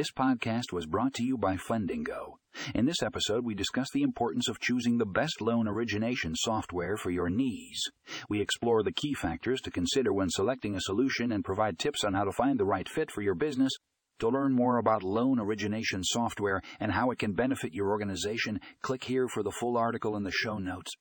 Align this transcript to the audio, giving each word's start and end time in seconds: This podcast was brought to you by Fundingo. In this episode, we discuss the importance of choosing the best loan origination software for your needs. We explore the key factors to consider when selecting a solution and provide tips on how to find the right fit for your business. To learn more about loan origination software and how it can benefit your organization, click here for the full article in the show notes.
This 0.00 0.12
podcast 0.12 0.72
was 0.72 0.86
brought 0.86 1.12
to 1.16 1.22
you 1.22 1.36
by 1.36 1.56
Fundingo. 1.56 2.36
In 2.74 2.86
this 2.86 3.02
episode, 3.02 3.44
we 3.44 3.54
discuss 3.54 3.88
the 3.92 4.00
importance 4.00 4.48
of 4.48 4.58
choosing 4.58 4.96
the 4.96 5.04
best 5.04 5.42
loan 5.42 5.68
origination 5.68 6.34
software 6.34 6.96
for 6.96 7.10
your 7.10 7.28
needs. 7.28 7.82
We 8.26 8.40
explore 8.40 8.82
the 8.82 8.94
key 8.94 9.12
factors 9.12 9.60
to 9.60 9.70
consider 9.70 10.10
when 10.10 10.30
selecting 10.30 10.74
a 10.74 10.80
solution 10.80 11.32
and 11.32 11.44
provide 11.44 11.78
tips 11.78 12.02
on 12.02 12.14
how 12.14 12.24
to 12.24 12.32
find 12.32 12.58
the 12.58 12.64
right 12.64 12.88
fit 12.88 13.10
for 13.10 13.20
your 13.20 13.34
business. 13.34 13.72
To 14.20 14.30
learn 14.30 14.54
more 14.54 14.78
about 14.78 15.02
loan 15.02 15.38
origination 15.38 16.02
software 16.02 16.62
and 16.80 16.92
how 16.92 17.10
it 17.10 17.18
can 17.18 17.34
benefit 17.34 17.74
your 17.74 17.90
organization, 17.90 18.58
click 18.80 19.04
here 19.04 19.28
for 19.28 19.42
the 19.42 19.52
full 19.60 19.76
article 19.76 20.16
in 20.16 20.22
the 20.22 20.32
show 20.32 20.56
notes. 20.56 20.92